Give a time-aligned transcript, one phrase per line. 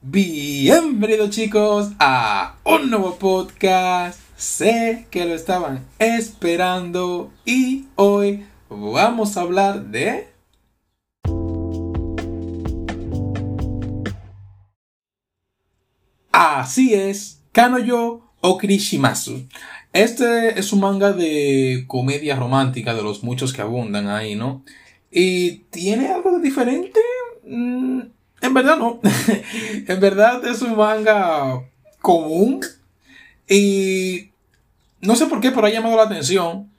[0.00, 4.20] Bienvenidos chicos a un nuevo podcast.
[4.36, 10.28] Sé que lo estaban esperando y hoy vamos a hablar de...
[16.30, 19.48] Así es, Kanoyo o Krishimasu.
[19.92, 24.62] Este es un manga de comedia romántica de los muchos que abundan ahí, ¿no?
[25.10, 27.00] Y tiene algo de diferente.
[27.44, 28.02] Mm,
[28.40, 29.00] en verdad no.
[29.88, 31.62] en verdad es un manga
[32.00, 32.60] común.
[33.48, 34.30] Y
[35.00, 36.70] no sé por qué, pero ha llamado la atención.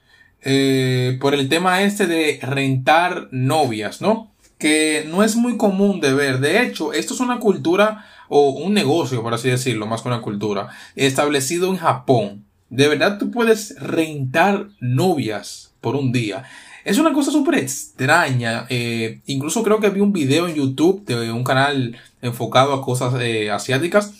[0.42, 4.32] Eh, por el tema este de rentar novias, ¿no?
[4.58, 6.40] Que no es muy común de ver.
[6.40, 10.22] De hecho, esto es una cultura o un negocio, por así decirlo, más que una
[10.22, 12.46] cultura, establecido en Japón.
[12.70, 16.44] De verdad tú puedes rentar novias por un día.
[16.90, 18.66] Es una cosa súper extraña.
[18.68, 23.14] Eh, incluso creo que vi un video en YouTube de un canal enfocado a cosas
[23.20, 24.12] eh, asiáticas.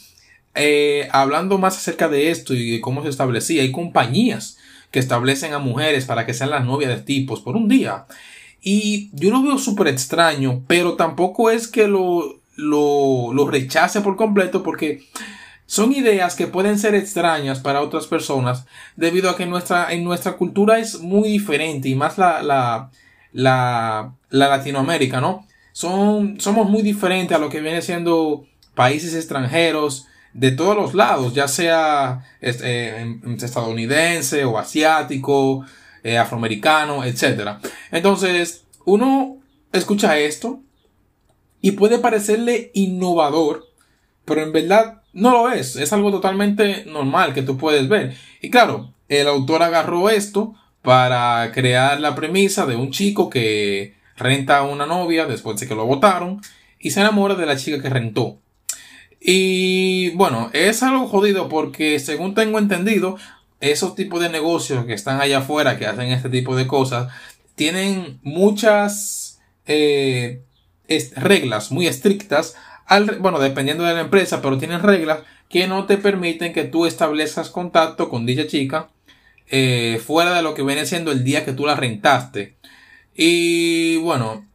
[0.54, 3.62] Eh, hablando más acerca de esto y de cómo se establecía.
[3.62, 4.56] Hay compañías
[4.92, 8.06] que establecen a mujeres para que sean las novias de tipos por un día.
[8.62, 14.14] Y yo lo veo súper extraño, pero tampoco es que lo, lo, lo rechace por
[14.14, 15.02] completo porque
[15.70, 20.32] son ideas que pueden ser extrañas para otras personas debido a que nuestra, en nuestra
[20.32, 22.90] cultura es muy diferente y más la, la,
[23.32, 25.46] la, la Latinoamérica, ¿no?
[25.70, 31.34] Son, somos muy diferentes a lo que viene siendo países extranjeros de todos los lados,
[31.34, 35.64] ya sea eh, estadounidense o asiático,
[36.02, 37.60] eh, afroamericano, etc.
[37.92, 39.36] Entonces, uno
[39.72, 40.62] escucha esto
[41.60, 43.68] y puede parecerle innovador,
[44.24, 48.16] pero en verdad no lo es, es algo totalmente normal que tú puedes ver.
[48.40, 54.58] Y claro, el autor agarró esto para crear la premisa de un chico que renta
[54.58, 56.40] a una novia después de que lo votaron
[56.78, 58.38] y se enamora de la chica que rentó.
[59.20, 63.16] Y bueno, es algo jodido porque según tengo entendido,
[63.60, 67.12] esos tipos de negocios que están allá afuera que hacen este tipo de cosas
[67.54, 70.42] tienen muchas eh,
[71.16, 72.56] reglas muy estrictas
[73.20, 77.50] bueno, dependiendo de la empresa, pero tienen reglas que no te permiten que tú establezcas
[77.50, 78.88] contacto con dicha chica
[79.48, 82.56] eh, fuera de lo que viene siendo el día que tú la rentaste.
[83.14, 84.46] Y bueno,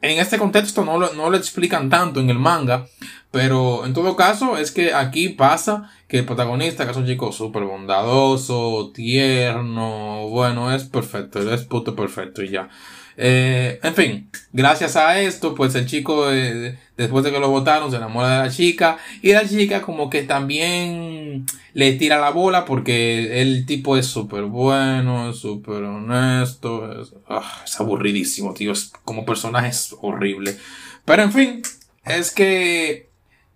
[0.00, 2.86] en este contexto no no lo explican tanto en el manga,
[3.32, 7.32] pero en todo caso es que aquí pasa que el protagonista, que es un chico
[7.32, 12.68] súper bondadoso, tierno, bueno, es perfecto, es puto perfecto y ya.
[13.16, 17.90] Eh, en fin, gracias a esto, pues el chico, eh, después de que lo votaron,
[17.90, 18.98] se enamora de la chica.
[19.22, 24.44] Y la chica como que también le tira la bola porque el tipo es súper
[24.44, 27.06] bueno, súper honesto.
[27.28, 28.72] Ah, es, aburridísimo, tío.
[29.04, 30.56] como personaje es horrible.
[31.04, 31.62] Pero en fin,
[32.04, 33.11] es que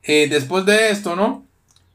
[0.07, 1.45] eh, después de esto, ¿no?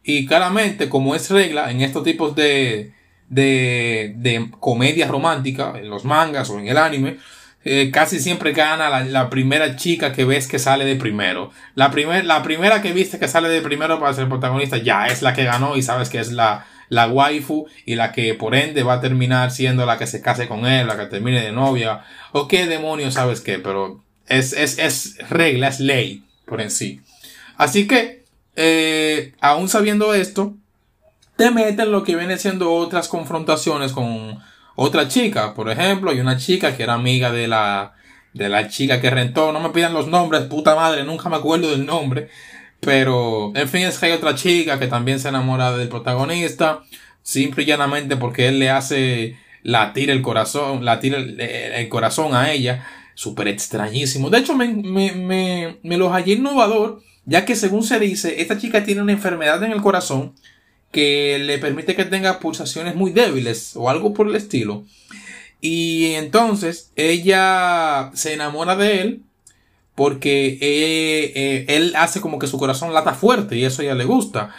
[0.03, 2.94] Y claramente, como es regla en estos tipos de,
[3.29, 7.17] de, de comedia romántica, en los mangas o en el anime,
[7.63, 11.51] eh, casi siempre gana la, primera chica que ves que sale de primero.
[11.75, 15.22] La, primer, la primera que viste que sale de primero para ser protagonista ya es
[15.22, 18.81] la que ganó y sabes que es la, la waifu y la que por ende
[18.81, 22.03] va a terminar siendo la que se case con él, la que termine de novia.
[22.31, 27.01] O qué demonios sabes qué, pero es, es, es regla, es ley por en sí.
[27.61, 28.23] Así que,
[28.55, 30.55] eh, aún sabiendo esto,
[31.35, 34.39] te meten lo que viene siendo otras confrontaciones con
[34.75, 35.53] otra chica.
[35.53, 37.94] Por ejemplo, hay una chica que era amiga de la,
[38.33, 39.51] de la chica que rentó.
[39.51, 42.29] No me pidan los nombres, puta madre, nunca me acuerdo del nombre.
[42.79, 46.81] Pero, en fin, es que hay otra chica que también se enamora del protagonista.
[47.22, 52.51] Simple y llanamente porque él le hace latir el corazón, latir el, el corazón a
[52.51, 52.88] ella.
[53.13, 54.31] Súper extrañísimo.
[54.31, 58.57] De hecho, me, me, me, me lo hallé innovador, ya que según se dice, esta
[58.57, 60.33] chica tiene una enfermedad en el corazón
[60.91, 64.83] que le permite que tenga pulsaciones muy débiles o algo por el estilo.
[65.61, 69.21] Y entonces ella se enamora de él
[69.95, 73.96] porque eh, eh, él hace como que su corazón lata fuerte y eso a ella
[73.96, 74.53] le gusta.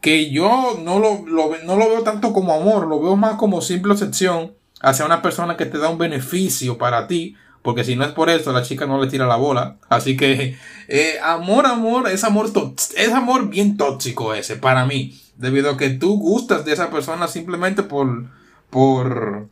[0.00, 3.92] Que yo no lo, no lo veo tanto como amor, lo veo más como simple
[3.92, 7.36] excepción hacia una persona que te da un beneficio para ti.
[7.62, 9.76] Porque si no es por eso, la chica no le tira la bola.
[9.88, 10.56] Así que,
[10.88, 12.50] eh, amor, amor, es amor,
[12.96, 15.20] es amor bien tóxico ese, para mí.
[15.36, 18.26] Debido a que tú gustas de esa persona simplemente por,
[18.70, 19.48] por,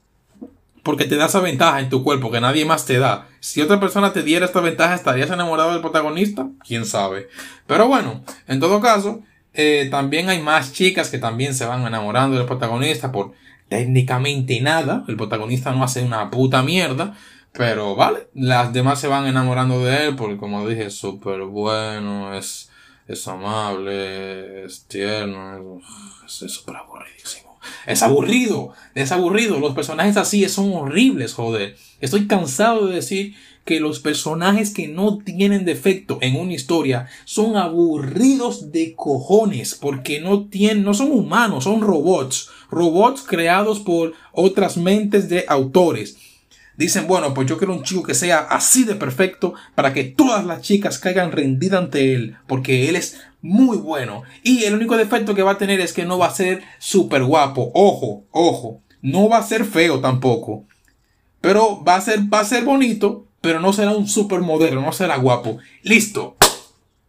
[0.82, 3.28] porque te da esa ventaja en tu cuerpo que nadie más te da.
[3.40, 6.48] Si otra persona te diera esta ventaja, ¿estarías enamorado del protagonista?
[6.66, 7.28] ¿Quién sabe?
[7.66, 9.20] Pero bueno, en todo caso,
[9.52, 13.32] eh, también hay más chicas que también se van enamorando del protagonista por
[13.68, 15.04] técnicamente nada.
[15.08, 17.16] El protagonista no hace una puta mierda.
[17.56, 22.34] Pero vale, las demás se van enamorando de él porque como dije es súper bueno,
[22.34, 22.70] es
[23.08, 25.80] es amable, es tierno,
[26.26, 27.58] es súper aburridísimo.
[27.86, 29.58] Es aburrido, es aburrido.
[29.60, 31.76] Los personajes así son horribles, joder.
[32.00, 37.56] Estoy cansado de decir que los personajes que no tienen defecto en una historia son
[37.56, 44.76] aburridos de cojones porque no tienen, no son humanos, son robots, robots creados por otras
[44.76, 46.16] mentes de autores.
[46.76, 50.44] Dicen, bueno, pues yo quiero un chico que sea así de perfecto para que todas
[50.44, 54.24] las chicas caigan rendidas ante él, porque él es muy bueno.
[54.42, 57.24] Y el único defecto que va a tener es que no va a ser súper
[57.24, 57.70] guapo.
[57.74, 60.64] Ojo, ojo, no va a ser feo tampoco.
[61.40, 65.16] Pero va a ser, va a ser bonito, pero no será un supermodelo, no será
[65.16, 65.58] guapo.
[65.82, 66.36] Listo.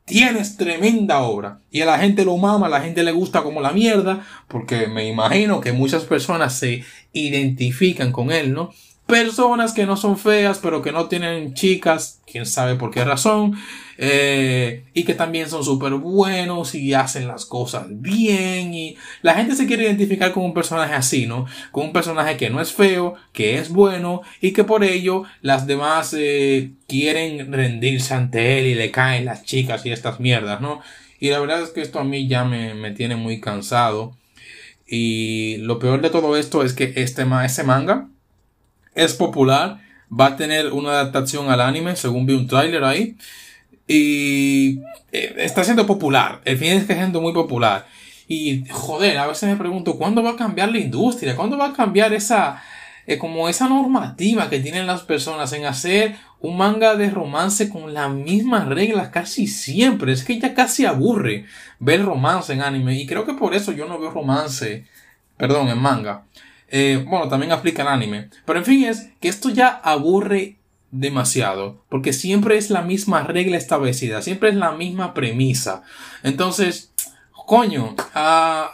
[0.06, 1.60] Tienes tremenda obra.
[1.70, 4.88] Y a la gente lo mama, a la gente le gusta como la mierda, porque
[4.88, 8.70] me imagino que muchas personas se identifican con él, ¿no?
[9.08, 13.58] Personas que no son feas, pero que no tienen chicas, quién sabe por qué razón,
[13.98, 19.56] eh, y que también son súper buenos y hacen las cosas bien, y la gente
[19.56, 21.46] se quiere identificar con un personaje así, ¿no?
[21.72, 25.66] Con un personaje que no es feo, que es bueno, y que por ello las
[25.66, 30.82] demás eh, quieren rendirse ante él y le caen las chicas y estas mierdas, ¿no?
[31.20, 34.16] Y la verdad es que esto a mí ya me, me tiene muy cansado.
[34.86, 38.08] Y lo peor de todo esto es que este, ese manga,
[38.98, 39.80] es popular,
[40.12, 43.16] va a tener una adaptación al anime, según vi un tráiler ahí.
[43.88, 44.80] Y
[45.12, 47.88] eh, está siendo popular, el fin es que siendo muy popular.
[48.28, 51.36] Y joder, a veces me pregunto, ¿cuándo va a cambiar la industria?
[51.36, 52.62] ¿Cuándo va a cambiar esa,
[53.06, 57.94] eh, como esa normativa que tienen las personas en hacer un manga de romance con
[57.94, 60.12] las mismas reglas casi siempre?
[60.12, 61.46] Es que ya casi aburre
[61.80, 63.00] ver romance en anime.
[63.00, 64.86] Y creo que por eso yo no veo romance,
[65.38, 66.24] perdón, en manga.
[66.68, 68.30] Eh, bueno, también aplica el anime.
[68.46, 70.58] Pero en fin, es que esto ya aburre
[70.92, 71.84] demasiado.
[71.90, 74.22] Porque siempre es la misma regla establecida.
[74.22, 75.84] Siempre es la misma premisa.
[76.24, 76.92] Entonces,
[77.46, 78.68] coño, uh,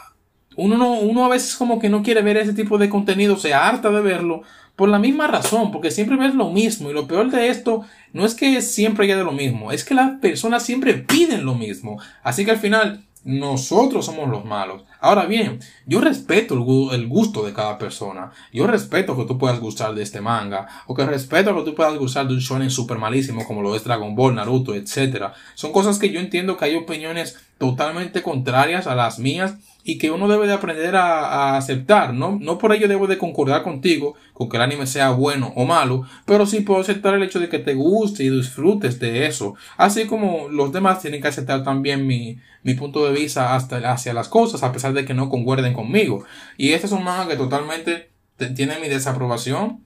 [0.56, 3.36] uno, no, uno a veces como que no quiere ver ese tipo de contenido.
[3.36, 4.42] Se harta de verlo.
[4.76, 6.90] Por la misma razón, porque siempre ves lo mismo.
[6.90, 10.18] Y lo peor de esto no es que siempre haya lo mismo, es que las
[10.18, 12.00] personas siempre piden lo mismo.
[12.24, 14.84] Así que al final nosotros somos los malos.
[15.00, 16.54] Ahora bien, yo respeto
[16.92, 18.30] el, gusto de cada persona.
[18.52, 20.68] Yo respeto que tú puedas gustar de este manga.
[20.86, 23.84] O que respeto que tú puedas gustar de un shonen super malísimo como lo es
[23.84, 25.32] Dragon Ball, Naruto, etc.
[25.54, 29.56] Son cosas que yo entiendo que hay opiniones totalmente contrarias a las mías
[29.86, 32.38] y que uno debe de aprender a, aceptar, ¿no?
[32.40, 36.04] No por ello debo de concordar contigo con que el anime sea bueno o malo,
[36.24, 40.06] pero sí puedo aceptar el hecho de que te guste y disfrutes de eso, así
[40.06, 44.28] como los demás tienen que aceptar también mi, mi punto de vista hasta, hacia las
[44.28, 46.24] cosas, a pesar de que no concuerden conmigo.
[46.56, 48.10] Y este es un que totalmente
[48.56, 49.84] tiene mi desaprobación.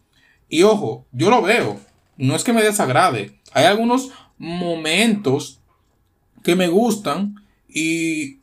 [0.49, 1.79] Y ojo, yo lo veo,
[2.17, 5.61] no es que me desagrade, hay algunos momentos
[6.45, 7.35] que me gustan
[7.69, 8.39] y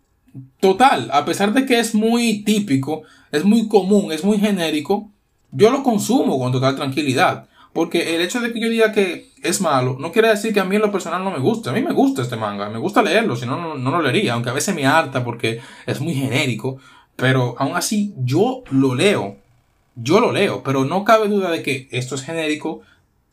[0.60, 5.10] total, a pesar de que es muy típico, es muy común, es muy genérico,
[5.52, 7.48] yo lo consumo con total tranquilidad.
[7.76, 10.64] Porque el hecho de que yo diga que es malo, no quiere decir que a
[10.64, 11.70] mí en lo personal no me guste.
[11.70, 14.50] A mí me gusta este manga, me gusta leerlo, si no, no, lo leería, aunque
[14.50, 16.78] a veces me harta porque es muy genérico.
[17.18, 19.36] Pero aún así, yo lo leo.
[19.96, 22.80] Yo lo leo, pero no cabe duda de que esto es genérico,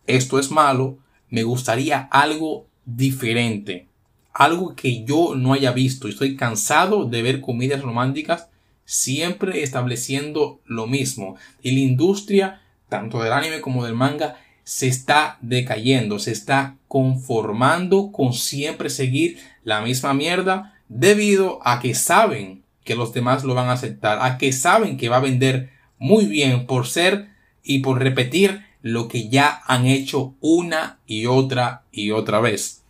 [0.08, 3.91] esto es malo, me gustaría algo diferente
[4.32, 6.08] algo que yo no haya visto.
[6.08, 8.48] Estoy cansado de ver comedias románticas
[8.84, 11.36] siempre estableciendo lo mismo.
[11.62, 18.12] Y la industria, tanto del anime como del manga, se está decayendo, se está conformando
[18.12, 23.68] con siempre seguir la misma mierda debido a que saben que los demás lo van
[23.68, 27.28] a aceptar, a que saben que va a vender muy bien por ser
[27.62, 32.81] y por repetir lo que ya han hecho una y otra y otra vez.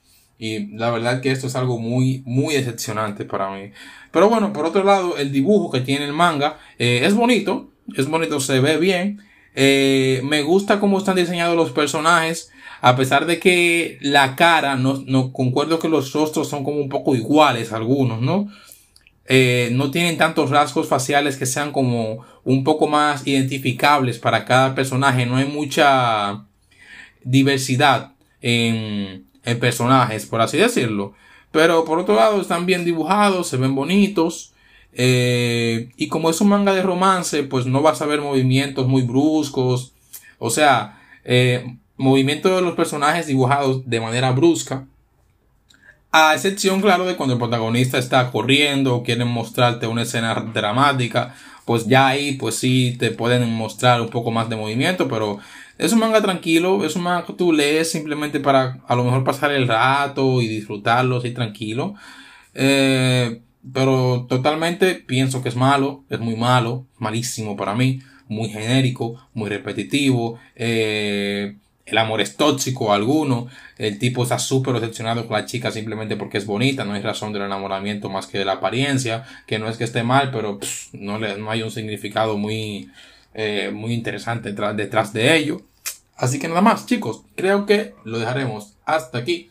[0.42, 3.70] Y la verdad que esto es algo muy, muy decepcionante para mí.
[4.10, 7.70] Pero bueno, por otro lado, el dibujo que tiene el manga eh, es bonito.
[7.96, 9.20] Es bonito, se ve bien.
[9.54, 12.50] Eh, me gusta cómo están diseñados los personajes.
[12.80, 16.88] A pesar de que la cara, no, no concuerdo que los rostros son como un
[16.88, 18.48] poco iguales algunos, ¿no?
[19.26, 24.74] Eh, no tienen tantos rasgos faciales que sean como un poco más identificables para cada
[24.74, 25.24] personaje.
[25.24, 26.46] No hay mucha
[27.22, 31.14] diversidad en, en personajes, por así decirlo.
[31.50, 34.52] Pero por otro lado están bien dibujados, se ven bonitos.
[34.94, 39.02] Eh, y como es un manga de romance, pues no vas a ver movimientos muy
[39.02, 39.92] bruscos.
[40.38, 44.86] O sea, eh, de los personajes dibujados de manera brusca.
[46.10, 51.34] A excepción, claro, de cuando el protagonista está corriendo o quieren mostrarte una escena dramática.
[51.64, 55.38] Pues ya ahí, pues sí, te pueden mostrar un poco más de movimiento, pero
[55.78, 59.24] es un manga tranquilo, es un manga que tú lees simplemente para a lo mejor
[59.24, 61.94] pasar el rato y disfrutarlo así tranquilo.
[62.54, 63.40] Eh,
[63.72, 69.48] pero totalmente pienso que es malo, es muy malo, malísimo para mí, muy genérico, muy
[69.48, 70.38] repetitivo.
[70.56, 76.16] Eh, el amor es tóxico alguno, el tipo está súper decepcionado con la chica simplemente
[76.16, 79.68] porque es bonita, no hay razón del enamoramiento más que de la apariencia, que no
[79.68, 80.58] es que esté mal, pero
[80.92, 82.90] no, le, no hay un significado muy,
[83.34, 85.62] eh, muy interesante detrás, de ello.
[86.16, 89.50] Así que nada más, chicos, creo que lo dejaremos hasta aquí.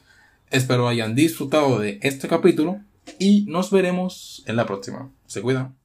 [0.50, 2.80] Espero hayan disfrutado de este capítulo
[3.20, 5.10] y nos veremos en la próxima.
[5.26, 5.81] Se cuidan.